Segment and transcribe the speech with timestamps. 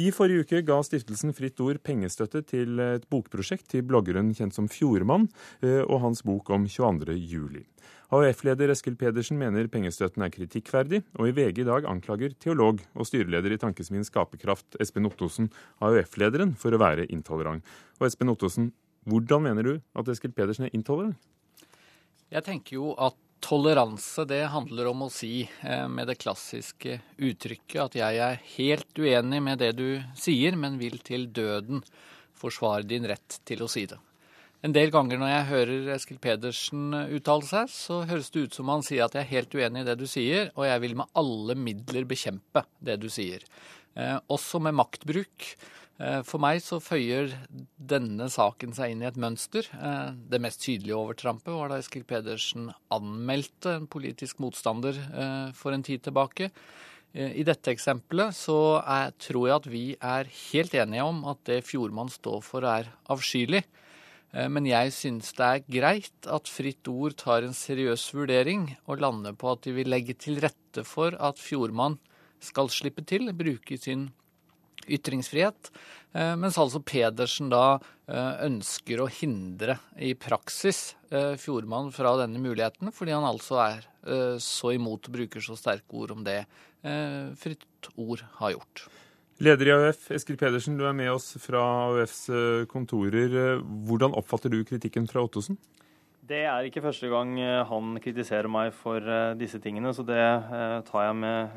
[0.00, 4.68] I forrige uke ga stiftelsen Fritt Ord pengestøtte til et bokprosjekt til bloggeren kjent som
[4.70, 5.26] Fjordmann
[5.66, 7.16] eh, og hans bok om 22.
[7.18, 7.66] juli.
[8.14, 13.08] AUF-leder Eskil Pedersen mener pengestøtten er kritikkverdig, og i VG i dag anklager teolog og
[13.10, 15.50] styreleder i Tankesmien Skaperkraft Espen Ottosen
[15.84, 17.66] AUF-lederen for å være intolerant.
[18.00, 18.70] Og Espen Ottosen,
[19.10, 21.18] hvordan mener du at Eskil Pedersen er intolerant?
[22.30, 27.80] Jeg tenker jo at toleranse det handler om å si eh, med det klassiske uttrykket
[27.82, 29.88] at jeg er helt uenig med det du
[30.18, 31.82] sier, men vil til døden
[32.40, 33.98] forsvare din rett til å si det.
[34.60, 38.68] En del ganger når jeg hører Eskil Pedersen uttale seg, så høres det ut som
[38.68, 41.12] han sier at jeg er helt uenig i det du sier, og jeg vil med
[41.16, 43.46] alle midler bekjempe det du sier.
[43.96, 45.48] Eh, også med maktbruk.
[46.00, 47.34] Eh, for meg så føyer
[47.76, 49.66] denne saken seg inn i et mønster.
[49.76, 55.76] Eh, det mest tydelige overtrampet var da Eskil Pedersen anmeldte en politisk motstander eh, for
[55.76, 56.50] en tid tilbake.
[57.10, 61.56] I dette eksempelet så er, tror jeg at vi er helt enige om at det
[61.66, 63.64] Fjordmann står for er avskyelig.
[64.54, 69.34] Men jeg synes det er greit at Fritt Ord tar en seriøs vurdering og lander
[69.34, 71.98] på at de vil legge til rette for at Fjordmann
[72.38, 74.06] skal slippe til, bruke sin
[74.88, 75.70] ytringsfrihet.
[76.12, 77.78] Eh, Mens altså Pedersen da
[78.10, 83.86] eh, ønsker å hindre i praksis eh, Fjordmann fra denne muligheten, fordi han altså er
[84.40, 86.38] så imot og bruker så sterke ord om det
[87.36, 88.86] Fritt Ord har gjort.
[89.44, 92.22] Leder i AUF, Eskil Pedersen, du er med oss fra AUFs
[92.72, 93.60] kontorer.
[93.60, 95.60] Hvordan oppfatter du kritikken fra Ottosen?
[96.30, 100.20] Det er ikke første gang eh, han kritiserer meg for eh, disse tingene, så det
[100.20, 101.56] eh, tar jeg med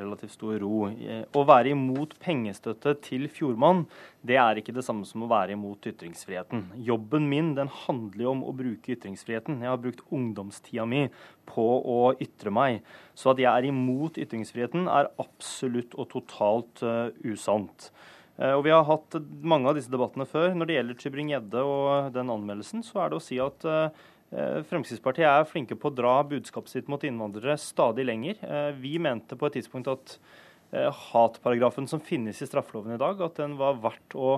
[0.00, 0.86] relativt stor ro.
[0.88, 3.82] Å være imot pengestøtte til Fjordmann,
[4.24, 6.70] det er ikke det samme som å være imot ytringsfriheten.
[6.86, 9.60] Jobben min den handler jo om å bruke ytringsfriheten.
[9.60, 11.04] Jeg har brukt ungdomstida mi
[11.50, 12.80] på å ytre meg.
[13.12, 16.80] Så at jeg er imot ytringsfriheten, er absolutt og totalt
[17.20, 17.90] usant.
[18.34, 19.14] Og Vi har hatt
[19.46, 20.56] mange av disse debattene før.
[20.56, 23.68] Når det gjelder Tybring-Gjedde og den anmeldelsen, så er det å si at
[24.34, 28.40] Fremskrittspartiet er flinke på å dra budskapet sitt mot innvandrere stadig lenger.
[28.42, 30.16] Eh, Vi mente på et tidspunkt at
[30.72, 34.32] eh, hatparagrafen som finnes i straffeloven i dag, at den var verdt å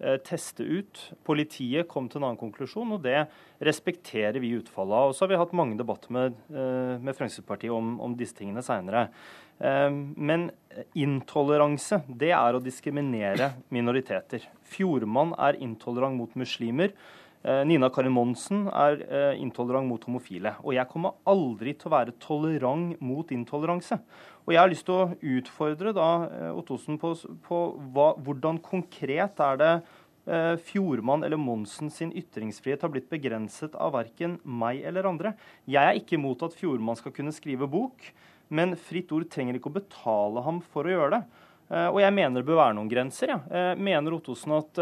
[0.00, 1.02] eh, teste ut.
[1.28, 3.26] Politiet kom til en annen konklusjon, og det
[3.64, 5.12] respekterer vi utfallet av.
[5.12, 8.64] Og så har vi hatt mange debatter med, eh, med Fremskrittspartiet om, om disse tingene
[8.64, 9.10] seinere.
[9.54, 10.48] Men
[10.98, 14.42] intoleranse, det er å diskriminere minoriteter.
[14.66, 16.90] Fjordmann er intolerant mot muslimer.
[17.44, 20.54] Eh, Nina Karin Monsen er eh, intolerant mot homofile.
[20.64, 23.98] Og jeg kommer aldri til å være tolerant mot intoleranse.
[24.46, 27.12] Og jeg har lyst til å utfordre da eh, Ottosen på,
[27.44, 27.60] på
[27.92, 29.74] hva, hvordan konkret er det
[30.24, 35.34] Fjordmann eller Monsen sin ytringsfrihet har blitt begrenset av verken meg eller andre.
[35.68, 38.06] Jeg er ikke imot at Fjordmann skal kunne skrive bok,
[38.48, 41.20] men Fritt Ord trenger ikke å betale ham for å gjøre det.
[41.90, 43.34] Og jeg mener det bør være noen grenser.
[43.34, 43.74] Ja.
[43.76, 44.80] Mener Ottosen at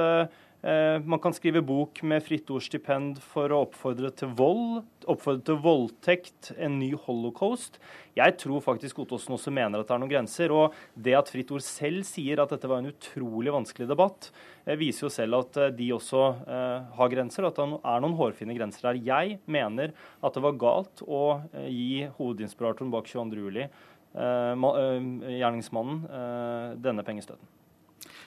[0.63, 6.53] man kan skrive bok med Fritt Ord-stipend for å oppfordre til vold, oppfordre til voldtekt,
[6.55, 7.81] en ny holocaust?
[8.15, 10.55] Jeg tror faktisk Ottosen også mener at det er noen grenser.
[10.55, 14.31] Og det at Fritt Ord selv sier at dette var en utrolig vanskelig debatt,
[14.63, 18.05] eh, viser jo selv at eh, de også eh, har grenser, og at det er
[18.07, 19.03] noen hårfine grenser der.
[19.03, 23.43] Jeg mener at det var galt å eh, gi hovedinspiratoren bak 22.
[23.49, 27.51] juli eh, ma- eh, gjerningsmannen eh, denne pengestøtten.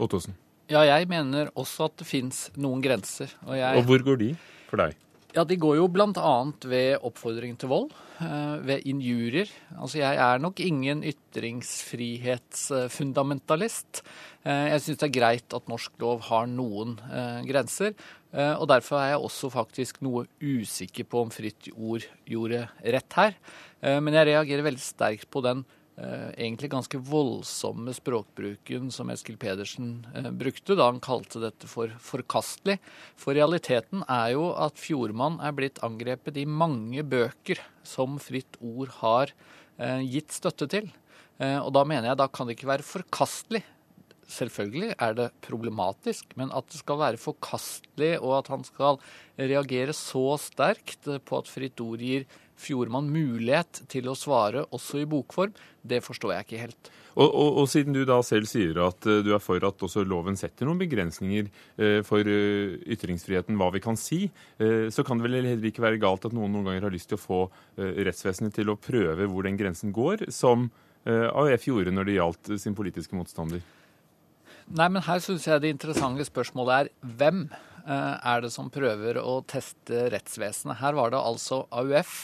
[0.03, 0.35] Ottosen.
[0.72, 3.30] Ja, jeg mener også at det fins noen grenser.
[3.46, 4.31] Og jeg, Og hvor går de
[4.70, 4.96] for deg?
[5.36, 6.36] Ja, De går jo bl.a.
[6.64, 7.92] ved oppfordring til vold,
[8.24, 9.50] eh, ved injurier.
[9.76, 14.00] Altså, Jeg er nok ingen ytringsfrihetsfundamentalist.
[14.46, 17.94] Eh, Jeg syns det er greit at norsk lov har noen eh, grenser.
[18.36, 23.32] Og derfor er jeg også faktisk noe usikker på om Fritt Ord gjorde rett her.
[23.80, 25.64] Men jeg reagerer veldig sterkt på den
[25.96, 32.78] egentlig ganske voldsomme språkbruken som Eskil Pedersen eh, brukte da han kalte dette for forkastelig.
[33.16, 38.92] For realiteten er jo at Fjordmann er blitt angrepet i mange bøker som Fritt Ord
[39.00, 39.32] har
[39.78, 40.92] eh, gitt støtte til.
[41.40, 43.64] Eh, og da mener jeg da kan det ikke være forkastelig.
[44.26, 48.98] Selvfølgelig er det problematisk, men at det skal være forkastelig, og at han skal
[49.38, 52.26] reagere så sterkt på at Fritt Ord gir
[52.59, 56.91] Fjordmann mulighet til å svare også i bokform, det forstår jeg ikke helt.
[57.16, 60.03] Og, og, og siden du da selv sier at eh, du er for at også
[60.07, 64.25] loven setter noen begrensninger eh, for eh, ytringsfriheten, hva vi kan si,
[64.55, 67.17] så kan det vel heller ikke være galt at noen noen ganger har lyst til
[67.17, 67.40] å få
[67.78, 70.67] rettsvesenet til å prøve hvor den grensen går, som
[71.05, 73.61] AUF gjorde når det gjaldt sin politiske motstander.
[74.66, 77.43] Nei, men her syns jeg det interessante spørsmålet er hvem
[77.85, 80.79] er det som prøver å teste rettsvesenet.
[80.79, 82.16] Her var det altså AUF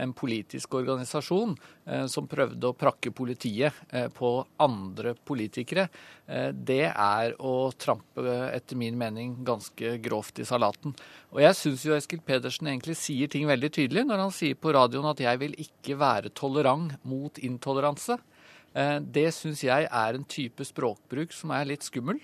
[0.00, 1.54] en politisk organisasjon
[1.86, 5.88] eh, som prøvde å prakke politiet eh, på andre politikere,
[6.26, 10.94] eh, det er å trampe, etter min mening, ganske grovt i salaten.
[11.34, 14.74] Og jeg syns jo Eskil Pedersen egentlig sier ting veldig tydelig når han sier på
[14.76, 18.18] radioen at jeg vil ikke være tolerant mot intoleranse.
[18.70, 22.20] Det syns jeg er en type språkbruk som er litt skummel.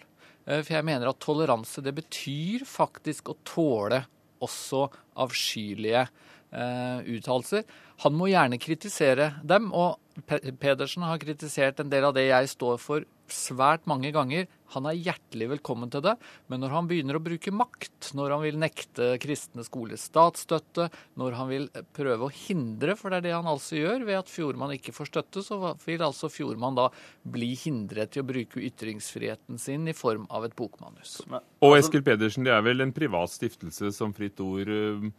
[0.46, 4.04] For jeg mener at toleranse det betyr faktisk å tåle
[4.44, 4.84] også
[5.25, 7.64] avskyelige uh, uttalelser.
[8.04, 12.78] Han må gjerne kritisere dem, og Pedersen har kritisert en del av det jeg står
[12.80, 14.46] for svært mange ganger.
[14.74, 16.14] Han er hjertelig velkommen til det,
[16.50, 20.88] men når han begynner å bruke makt, når han vil nekte kristne skoler statsstøtte,
[21.20, 24.32] når han vil prøve å hindre, for det er det han altså gjør ved at
[24.32, 26.88] Fjordmann ikke får støtte, så vil altså Fjordmann da
[27.22, 31.18] bli hindret i å bruke ytringsfriheten sin i form av et bokmanus.
[31.28, 35.10] Og altså- Eskil Pedersen, det er vel en privat stiftelse som Fritt Ord eh,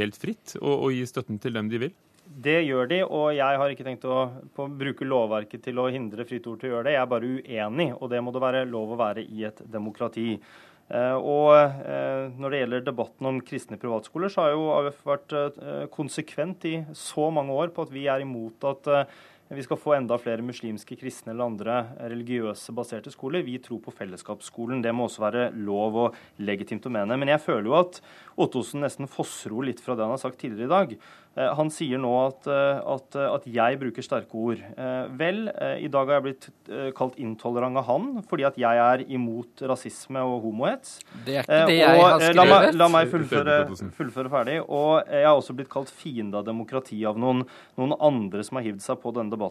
[0.00, 1.94] helt fritt å, å gi støtten til dem de vil?
[2.24, 4.28] Det gjør de, og jeg har ikke tenkt å
[4.78, 6.94] bruke lovverket til å hindre Fritt Ord til å gjøre det.
[6.96, 10.38] Jeg er bare uenig, og det må det være lov å være i et demokrati.
[10.92, 15.36] Eh, og eh, Når det gjelder debatten om kristne privatskoler, så har jo AUF vært
[15.36, 18.90] eh, konsekvent i så mange år på at vi er imot at
[19.56, 21.76] vi skal få enda flere muslimske, kristne eller andre
[22.12, 23.44] religiøse baserte skoler.
[23.46, 24.82] Vi tror på fellesskapsskolen.
[24.84, 27.18] Det må også være lov og legitimt å mene.
[27.20, 28.00] Men jeg føler jo at
[28.40, 30.96] Ottosen nesten fossror litt fra det han har sagt tidligere i dag.
[31.34, 34.60] Eh, han sier nå at, eh, at, eh, at, jeg bruker sterke ord.
[35.18, 35.48] Vel,
[35.82, 36.46] i dag har jeg blitt
[36.96, 40.96] kalt intolerant av han fordi at jeg er imot rasisme og homohets.
[41.26, 42.38] Det er ikke det jeg har skrevet.
[42.38, 43.56] La meg, la meg fullføre,
[43.98, 44.56] fullføre, ferdig.
[44.64, 47.44] Og jeg har også blitt kalt fiende av demokrati av noen,
[47.78, 49.43] noen, andre som har hivd seg på denne debatten.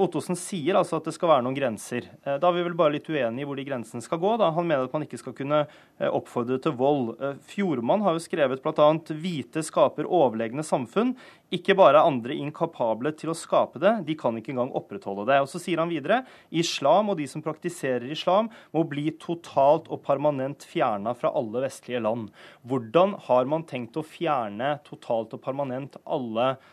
[0.00, 2.08] Ottosen sier altså at det skal være noen grenser.
[2.24, 4.34] Da er vi vel bare litt uenige i hvor de grensene skal gå.
[4.40, 4.50] Da.
[4.56, 5.62] Han mener at man ikke skal kunne
[6.10, 7.14] oppfordre til vold.
[7.48, 8.88] Fjordmann har jo skrevet bl.a.:
[9.22, 11.14] Hvite skaper overlegne samfunn.
[11.50, 15.40] Ikke bare er andre inkapable til å skape det, de kan ikke engang opprettholde det.
[15.42, 16.22] Og Så sier han videre
[16.54, 22.02] islam og de som praktiserer islam, må bli totalt og permanent fjerna fra alle vestlige
[22.06, 22.30] land.
[22.62, 26.68] Hvordan har man tenkt å fjerne totalt og permanent alle eh,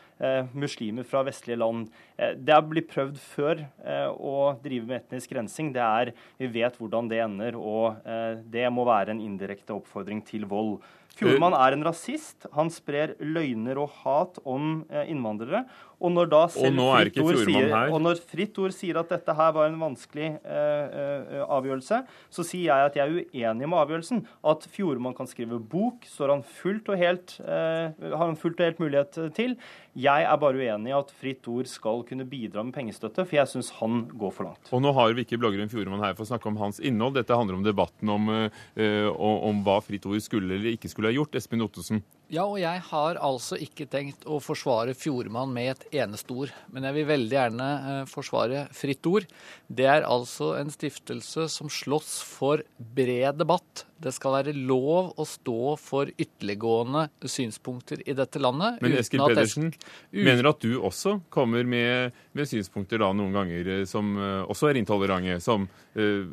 [0.54, 1.88] muslimer fra vestlige land?
[2.18, 5.72] Eh, det har blitt prøvd før eh, å drive med etnisk rensing.
[5.76, 10.24] Det er, Vi vet hvordan det ender, og eh, det må være en indirekte oppfordring
[10.26, 10.80] til vold.
[11.18, 12.46] Fjordmann er en rasist.
[12.54, 15.64] Han sprer løgner og hat om eh, innvandrere.
[15.98, 19.54] Og når da selv Fritt Ord sier, og når Fritt Ord sier at dette her
[19.56, 24.22] var en vanskelig eh, eh, avgjørelse, så sier jeg at jeg er uenig med avgjørelsen.
[24.46, 28.70] At Fjordmann kan skrive bok, står han fullt og helt, eh, har han fullt og
[28.70, 29.56] helt mulighet til.
[29.98, 33.50] Jeg er bare uenig i at Fritt Ord skal kunne bidra med pengestøtte, for jeg
[33.56, 34.70] syns han går for langt.
[34.70, 37.18] Og nå har vi ikke bloggeren Fjordmann her for å snakke om hans innhold.
[37.18, 41.18] Dette handler om debatten om, eh, om hva Fritt Ord skulle eller ikke skulle ha
[41.18, 41.34] gjort.
[41.42, 42.06] Espen Ottosen.
[42.28, 46.52] Ja, og jeg har altså ikke tenkt å forsvare Fjordmann med et eneste ord.
[46.76, 49.28] Men jeg vil veldig gjerne eh, forsvare Fritt Ord.
[49.72, 53.86] Det er altså en stiftelse som slåss for bred debatt.
[54.04, 58.84] Det skal være lov å stå for ytterliggående synspunkter i dette landet.
[58.84, 59.72] Men Eskil Pedersen
[60.12, 64.74] mener at du også kommer med, med synspunkter da noen ganger eh, som uh, også
[64.74, 66.28] er intolerante, som uh,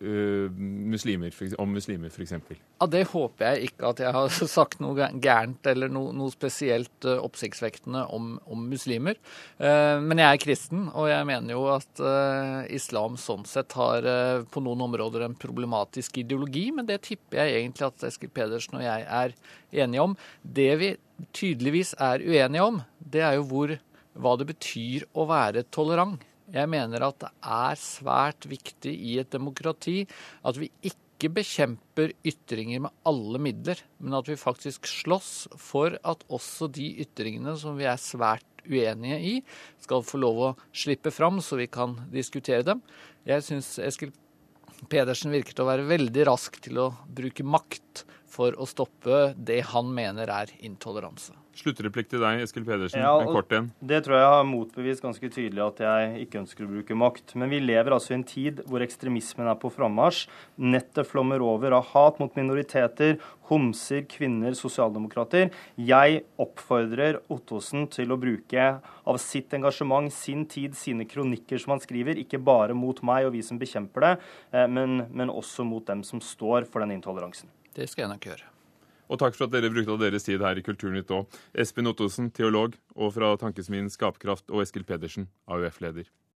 [0.00, 0.50] uh,
[0.94, 2.34] muslimer, om muslimer, f.eks.?
[2.80, 7.08] Ja, Det håper jeg ikke at jeg har sagt noe gærent eller noe, noe spesielt
[7.08, 9.18] uh, oppsiktsvekkende om, om muslimer.
[9.58, 12.04] Uh, men jeg er kristen, og jeg mener jo at
[12.74, 14.06] islam sånn sett har
[14.50, 18.84] på noen områder en problematisk ideologi, men det tipper jeg egentlig at Eskil Pedersen og
[18.84, 19.34] jeg er
[19.84, 20.16] enige om.
[20.42, 20.90] Det vi
[21.36, 23.74] tydeligvis er uenige om, det er jo hvor,
[24.14, 26.22] hva det betyr å være tolerant.
[26.52, 30.02] Jeg mener at det er svært viktig i et demokrati
[30.44, 36.26] at vi ikke bekjemper ytringer med alle midler, men at vi faktisk slåss for at
[36.28, 39.34] også de ytringene som vi er svært uenige i,
[39.80, 42.80] skal få lov å slippe fram, så vi kan diskutere dem.
[43.28, 44.12] Jeg syns Eskil
[44.90, 48.04] Pedersen virker til å være veldig rask til å bruke makt
[48.34, 51.34] for å stoppe det han mener er intoleranse.
[51.54, 52.98] Sluttreplikk til deg, Eskil Pedersen.
[52.98, 53.68] Ja, en kort en.
[53.78, 57.36] Det tror jeg har motbevist ganske tydelig at jeg ikke ønsker å bruke makt.
[57.38, 60.24] Men vi lever altså i en tid hvor ekstremismen er på frammarsj.
[60.58, 63.20] Nettet flommer over av hat mot minoriteter,
[63.52, 65.54] homser, kvinner, sosialdemokrater.
[65.78, 71.84] Jeg oppfordrer Ottosen til å bruke av sitt engasjement, sin tid, sine kronikker som han
[71.84, 74.14] skriver, ikke bare mot meg og vi som bekjemper det,
[74.56, 77.52] eh, men, men også mot dem som står for den intoleransen.
[77.74, 78.50] Det skal jeg nok gjøre.
[79.12, 81.28] Og takk for at dere brukte av deres tid her i Kulturnytt òg.
[81.60, 86.08] Espen Ottosen, teolog, og fra Tankesmien Skapkraft, og Eskil Pedersen, AUF-leder.